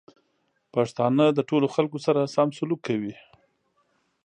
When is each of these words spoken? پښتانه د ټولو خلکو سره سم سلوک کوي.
پښتانه 0.73 1.25
د 1.31 1.39
ټولو 1.49 1.67
خلکو 1.75 1.97
سره 2.05 2.31
سم 2.35 2.47
سلوک 2.57 2.79
کوي. 2.87 3.13